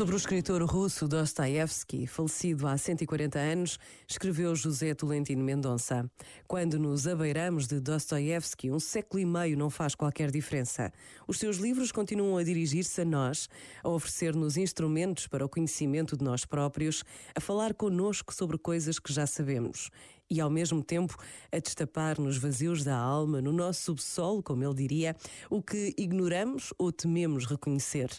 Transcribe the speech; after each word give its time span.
Sobre 0.00 0.14
o 0.14 0.16
escritor 0.16 0.62
russo 0.62 1.06
Dostoevsky, 1.06 2.06
falecido 2.06 2.66
há 2.66 2.78
140 2.78 3.38
anos, 3.38 3.78
escreveu 4.08 4.56
José 4.56 4.94
Tolentino 4.94 5.44
Mendonça. 5.44 6.10
Quando 6.48 6.78
nos 6.78 7.06
abeiramos 7.06 7.66
de 7.66 7.78
Dostoevsky, 7.80 8.70
um 8.70 8.80
século 8.80 9.20
e 9.20 9.26
meio 9.26 9.58
não 9.58 9.68
faz 9.68 9.94
qualquer 9.94 10.30
diferença. 10.30 10.90
Os 11.28 11.38
seus 11.38 11.58
livros 11.58 11.92
continuam 11.92 12.38
a 12.38 12.42
dirigir-se 12.42 13.02
a 13.02 13.04
nós, 13.04 13.46
a 13.84 13.90
oferecer-nos 13.90 14.56
instrumentos 14.56 15.26
para 15.26 15.44
o 15.44 15.48
conhecimento 15.50 16.16
de 16.16 16.24
nós 16.24 16.46
próprios, 16.46 17.04
a 17.34 17.40
falar 17.40 17.74
conosco 17.74 18.32
sobre 18.32 18.56
coisas 18.56 18.98
que 18.98 19.12
já 19.12 19.26
sabemos 19.26 19.90
e, 20.30 20.40
ao 20.40 20.48
mesmo 20.48 20.82
tempo, 20.82 21.16
a 21.50 21.58
destapar 21.58 22.18
nos 22.20 22.38
vazios 22.38 22.84
da 22.84 22.96
alma, 22.96 23.42
no 23.42 23.52
nosso 23.52 23.82
subsolo, 23.82 24.42
como 24.42 24.62
ele 24.62 24.74
diria, 24.74 25.16
o 25.50 25.60
que 25.60 25.92
ignoramos 25.98 26.72
ou 26.78 26.92
tememos 26.92 27.44
reconhecer. 27.46 28.10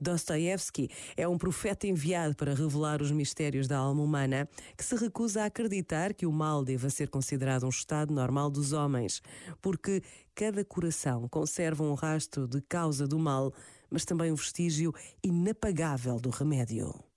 Dostoevsky 0.00 0.90
é 1.16 1.28
um 1.28 1.38
profeta 1.38 1.86
enviado 1.86 2.34
para 2.34 2.54
revelar 2.54 3.00
os 3.00 3.12
mistérios 3.12 3.68
da 3.68 3.78
alma 3.78 4.02
humana 4.02 4.48
que 4.76 4.84
se 4.84 4.96
recusa 4.96 5.42
a 5.42 5.46
acreditar 5.46 6.12
que 6.12 6.26
o 6.26 6.32
mal 6.32 6.64
deva 6.64 6.90
ser 6.90 7.08
considerado 7.08 7.64
um 7.64 7.68
estado 7.68 8.12
normal 8.12 8.50
dos 8.50 8.72
homens, 8.72 9.22
porque 9.60 10.02
cada 10.34 10.64
coração 10.64 11.28
conserva 11.28 11.84
um 11.84 11.94
rastro 11.94 12.48
de 12.48 12.60
causa 12.62 13.06
do 13.06 13.18
mal, 13.18 13.52
mas 13.88 14.04
também 14.04 14.32
um 14.32 14.36
vestígio 14.36 14.92
inapagável 15.22 16.18
do 16.18 16.30
remédio. 16.30 17.11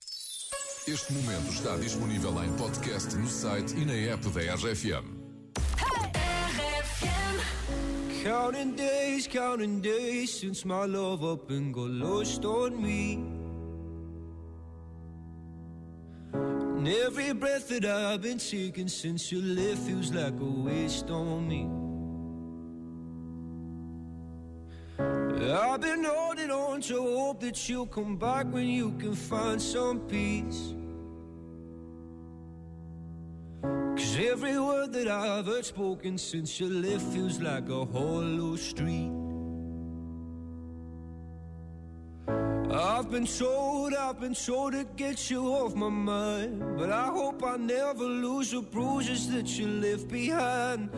Este 0.88 1.12
momento 1.12 1.50
está 1.50 1.76
disponível 1.76 2.30
em 2.44 2.52
podcast 2.52 3.16
no 3.16 3.26
site 3.26 3.74
e 3.76 3.84
na 3.84 4.14
app 4.14 4.24
da 4.28 4.54
RFM. 4.54 5.16
Counting 8.22 8.70
days, 8.76 9.26
counting 9.26 9.80
days 9.80 10.30
since 10.30 10.64
my 10.64 10.86
love 10.86 11.24
up 11.24 11.50
and 11.50 11.72
got 11.72 11.90
lost 11.90 12.44
on 12.44 12.80
me. 12.80 13.18
And 16.32 16.86
every 16.86 17.32
breath 17.32 17.66
that 17.68 17.84
I've 17.84 18.22
been 18.22 18.38
taking 18.38 18.86
since 18.86 19.32
you 19.32 19.42
left 19.42 19.82
feels 19.88 20.12
like 20.12 20.40
a 20.40 20.44
waste 20.44 21.10
on 21.10 21.48
me. 21.48 21.85
I've 25.56 25.80
been 25.80 26.04
holding 26.04 26.50
on 26.50 26.82
to 26.82 27.00
hope 27.00 27.40
that 27.40 27.66
you'll 27.66 27.86
come 27.86 28.16
back 28.16 28.44
when 28.52 28.68
you 28.68 28.90
can 28.98 29.14
find 29.14 29.60
some 29.60 30.00
peace. 30.00 30.74
Cause 33.62 34.18
every 34.18 34.60
word 34.60 34.92
that 34.92 35.08
I've 35.08 35.46
heard 35.46 35.64
spoken 35.64 36.18
since 36.18 36.60
you 36.60 36.68
left 36.68 37.04
feels 37.06 37.40
like 37.40 37.70
a 37.70 37.86
hollow 37.86 38.56
street. 38.56 39.10
I've 42.70 43.10
been 43.10 43.26
told, 43.26 43.94
I've 43.94 44.20
been 44.20 44.34
told 44.34 44.74
to 44.74 44.84
get 44.96 45.30
you 45.30 45.46
off 45.46 45.74
my 45.74 45.88
mind. 45.88 46.76
But 46.76 46.90
I 46.90 47.06
hope 47.06 47.42
I 47.42 47.56
never 47.56 48.04
lose 48.04 48.50
the 48.50 48.60
bruises 48.60 49.30
that 49.30 49.58
you 49.58 49.68
left 49.68 50.08
behind. 50.08 50.90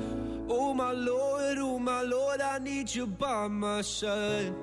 Oh 0.50 0.72
my 0.72 0.92
Lord, 0.92 1.58
oh 1.58 1.78
my 1.78 2.00
Lord, 2.02 2.40
I 2.40 2.58
need 2.58 2.94
you 2.94 3.06
by 3.06 3.48
my 3.48 3.82
side. 3.82 4.54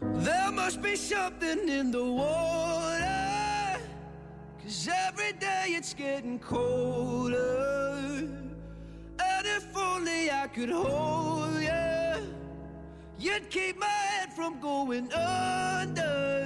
There 0.00 0.52
must 0.52 0.80
be 0.80 0.94
something 0.94 1.68
in 1.68 1.90
the 1.90 2.04
water. 2.04 3.80
Cause 4.62 4.88
every 5.08 5.32
day 5.32 5.70
it's 5.70 5.92
getting 5.92 6.38
colder. 6.38 8.28
And 9.18 9.46
if 9.46 9.76
only 9.76 10.30
I 10.30 10.46
could 10.48 10.70
hold 10.70 11.60
you, 11.60 12.26
you'd 13.18 13.50
keep 13.50 13.76
my 13.78 13.86
head 13.86 14.32
from 14.32 14.60
going 14.60 15.12
under. 15.12 16.45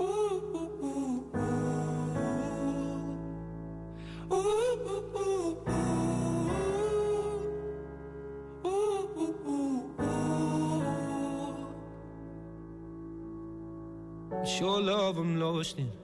Ooh, 0.00 0.42
ooh, 0.56 0.84
ooh. 0.84 1.24
Ooh, 8.66 9.10
ooh, 9.18 9.48
ooh. 9.48 9.90
Your 14.60 14.80
love 14.80 15.18
I'm 15.18 15.40
lost 15.40 15.78
in. 15.78 16.03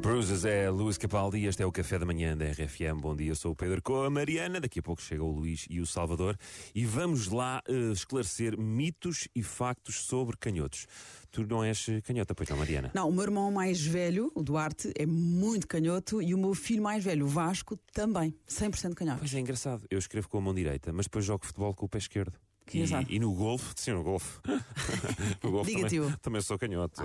Bruises 0.00 0.44
é 0.44 0.70
Luís 0.70 0.96
Capaldi, 0.96 1.44
este 1.44 1.62
é 1.62 1.66
o 1.66 1.72
Café 1.72 1.98
da 1.98 2.06
Manhã 2.06 2.36
da 2.36 2.44
RFM. 2.46 3.00
Bom 3.00 3.16
dia, 3.16 3.34
sou 3.34 3.52
o 3.52 3.56
Pedro 3.56 3.82
com 3.82 4.02
a 4.02 4.08
Mariana. 4.08 4.60
Daqui 4.60 4.78
a 4.78 4.82
pouco 4.82 5.02
chega 5.02 5.22
o 5.22 5.30
Luís 5.30 5.66
e 5.68 5.80
o 5.80 5.86
Salvador 5.86 6.38
e 6.74 6.84
vamos 6.84 7.26
lá 7.28 7.60
uh, 7.68 7.92
esclarecer 7.92 8.56
mitos 8.56 9.28
e 9.34 9.42
factos 9.42 10.06
sobre 10.06 10.36
canhotos. 10.36 10.86
Tu 11.32 11.44
não 11.46 11.64
és 11.64 11.86
canhota, 12.04 12.34
pois 12.34 12.48
não, 12.48 12.56
Mariana? 12.56 12.92
Não, 12.94 13.08
o 13.08 13.12
meu 13.12 13.24
irmão 13.24 13.50
mais 13.50 13.84
velho, 13.84 14.30
o 14.34 14.42
Duarte, 14.42 14.92
é 14.96 15.04
muito 15.04 15.66
canhoto 15.66 16.22
e 16.22 16.32
o 16.32 16.38
meu 16.38 16.54
filho 16.54 16.82
mais 16.82 17.02
velho, 17.02 17.26
o 17.26 17.28
Vasco, 17.28 17.76
também, 17.92 18.34
100% 18.48 18.94
canhoto. 18.94 19.18
Pois 19.18 19.34
é 19.34 19.40
engraçado, 19.40 19.84
eu 19.90 19.98
escrevo 19.98 20.28
com 20.28 20.38
a 20.38 20.40
mão 20.40 20.54
direita, 20.54 20.92
mas 20.92 21.06
depois 21.06 21.24
jogo 21.24 21.44
futebol 21.44 21.74
com 21.74 21.86
o 21.86 21.88
pé 21.88 21.98
esquerdo. 21.98 22.38
E, 22.74 23.16
e 23.16 23.18
no 23.18 23.32
golfe, 23.32 23.72
sim, 23.76 23.92
no 23.92 24.02
golfe. 24.02 24.40
no 25.42 25.50
golfe 25.50 25.74
Diga, 25.74 25.88
também, 25.88 26.16
também 26.20 26.42
sou 26.42 26.58
canhoto. 26.58 27.02